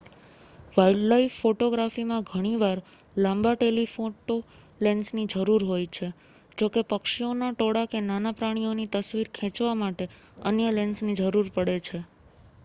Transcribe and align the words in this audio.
wildlife 0.75 1.33
ફોટોગ્રાફીમાં 1.35 2.23
ઘણીવાર 2.29 2.79
લાંબા 3.17 3.51
ટેલિફોટો 3.55 4.37
લેન્સની 4.81 5.27
જરૂર 5.35 5.67
હોય 5.67 5.91
છે 5.91 6.09
જોકે 6.57 6.85
પક્ષીઓના 6.89 7.51
ટોળા 7.53 7.87
કે 7.87 8.03
નાના 8.07 8.35
પ્રાણીઓની 8.35 8.91
તસ્વીર 8.93 9.33
ખેંચવા 9.33 9.77
માટે 9.77 10.09
અન્ય 10.47 10.75
લેન્સની 10.75 11.19
જરૂર 11.21 11.55
પડે 11.55 11.79
છે 11.83 11.99